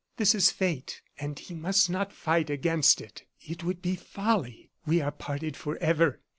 This 0.17 0.33
is 0.33 0.49
fate; 0.49 1.03
and 1.19 1.37
he 1.37 1.53
must 1.53 1.87
not 1.87 2.11
fight 2.11 2.49
against 2.49 3.01
it. 3.01 3.25
It 3.39 3.63
would 3.63 3.83
be 3.83 3.95
folly. 3.95 4.71
We 4.83 4.99
are 4.99 5.11
parted 5.11 5.55
forever. 5.55 6.21